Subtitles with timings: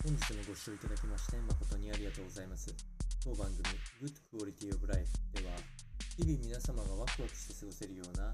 [0.00, 2.72] 本日もご視聴いただきまして誠にありがとうございます。
[3.20, 3.68] 当番組
[4.00, 5.52] Good Quality of Life では
[6.16, 8.32] 日々皆様がワクワクして過ごせるような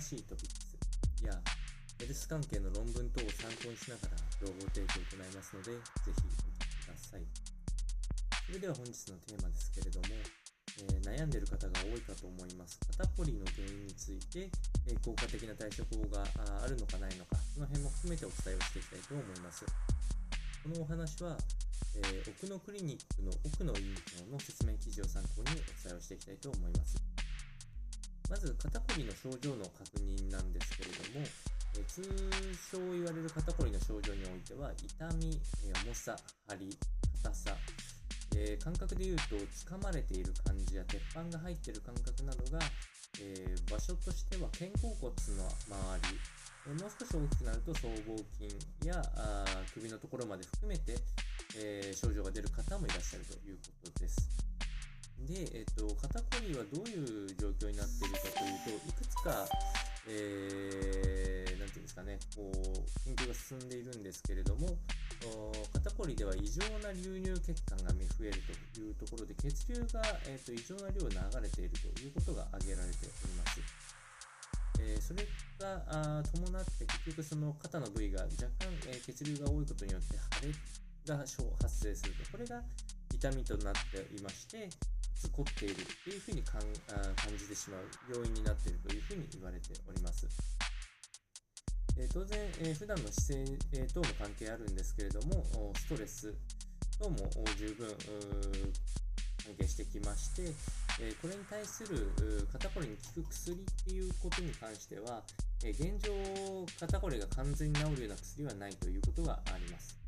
[0.00, 0.72] 新しいトピックス
[1.20, 1.36] や
[2.00, 7.28] ヘルス関係の論文等を参考にしながら情報提供を行いますのでぜひお聞きください。
[8.48, 10.16] それでは本日のテーマですけれども、
[10.80, 12.80] えー、悩んでいる方が多いかと思います。
[12.96, 14.48] 肩こりの原因について、
[14.88, 16.24] えー、効果的な対処法が
[16.64, 19.60] あるのかないのか、その辺も含めてお伝えをしていきたいと思います。
[20.66, 21.38] このお話は、
[21.94, 26.98] えー、奥のクリニックの奥の院長の説明記事を参考にお伝えをしていきたいと思います。
[28.28, 31.26] まず、肩こりの症状の確認なんですけれども、
[31.78, 32.02] えー、通
[32.74, 35.38] 称言われる肩こりの症状においては、痛み、
[35.70, 36.76] えー、重さ、張り、
[37.22, 37.54] 硬さ、
[38.34, 39.38] えー、感覚で言うと、
[39.70, 42.58] 掴まれている感じや鉄板が入っている感覚などが、
[43.22, 46.18] え、場所としては肩甲骨の周り、
[46.68, 48.54] えもう少し大きくなると僧帽筋
[48.86, 50.98] やあ首のところまで含めて、
[51.56, 54.46] えー、症状が出る方もいらっしゃるということです。
[55.24, 59.48] で、えっ、と、肩こりはどういう状況になっているかというと、いくつか、
[60.08, 64.76] えー、なんていうんですかね、こう、研究が進んでいるんですけれども、
[65.72, 68.42] 肩こりでは異常な流入血管が増える
[68.74, 73.85] というところで、血流が、えーと異常な量流れているということが挙げられております。
[74.86, 75.26] えー、それ
[75.58, 80.54] があ伴って結局その肩の部位が若干、えー、血流が多いことによって腫れ
[81.06, 81.36] が発
[81.68, 82.62] 生するとこれが
[83.12, 84.68] 痛みとなっていまして
[85.32, 86.60] 凝っているっていうふうに感
[87.36, 87.80] じてしまう
[88.14, 90.26] 要因になっているというふうに言われております。
[91.98, 95.42] え、当然、えー、普段の姿勢、え、等も関係あるんですけれども
[95.74, 96.34] ストレス
[97.00, 97.16] 等も
[97.56, 97.88] 十分
[99.46, 100.52] 関係してきまして、
[100.98, 102.08] えこれに対する
[102.52, 105.22] 肩こりに効く薬っていうことに関しては、
[105.64, 106.12] え現状
[106.80, 109.98] 肩こりが完全に治るような薬はないということがあります。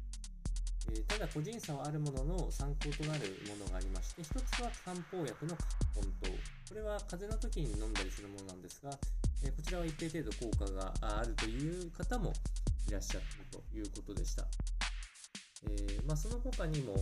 [0.91, 5.56] えただ個人差はあるものの参考となるものがありまして、一つは漢方薬の
[5.95, 6.39] 根湯。
[6.69, 8.91] これは風邪の時に飲んだりするものなんですが、
[9.45, 12.33] えこちらは一定程度効果があるという方も
[12.89, 14.46] いらっしゃるということでした。
[15.64, 16.95] えー、まあ、その他にも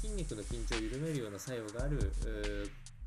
[0.00, 2.12] 筋肉の緊張を緩めるような作用がある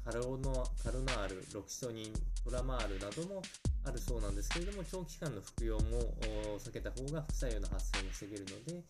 [0.05, 3.41] カロノカロナール、ロキソニン、トラマールなども
[3.85, 6.15] あるそうなんですけれども長期間の服用も
[6.59, 8.83] 避けた方が副作用の発生も防げるので、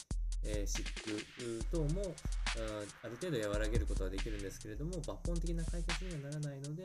[0.46, 2.16] えー、湿布等も
[3.04, 6.84] ある程度和らげることはできるんですけれども抜本的な解決にはならないので、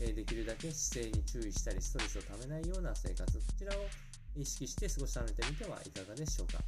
[0.00, 3.86] えー、できるだけ姿勢に注意したりストレスをためないような生活こちらを
[4.36, 6.58] 意識して過ごしてみてはいかがでしょうか。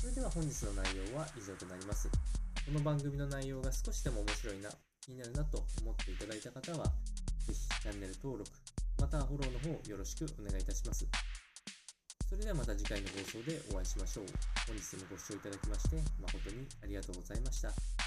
[0.00, 2.08] それでは本日の内容は以上となります。
[2.08, 4.68] この番組の内容が少しでも面白いな、
[5.06, 6.86] 気になるなと思っていただいた方は、
[7.46, 8.50] ぜひチャンネル登録、
[9.00, 11.06] またフォローの方よろしくお願いいたします。
[12.28, 14.26] それではまた次回の放送でお会いしましょう。
[14.66, 18.05] 本日もご視聴いただきまして誠にありがとうございました。